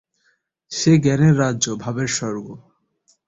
[0.71, 2.45] সে জ্ঞানের রাজ্য, ভাবের স্বর্গ।